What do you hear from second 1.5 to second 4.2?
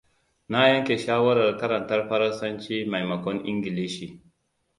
karantar faransanci maimakon ingilishi.